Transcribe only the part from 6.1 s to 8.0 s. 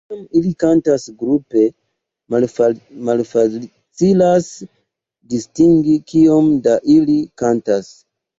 kiom da ili kantas.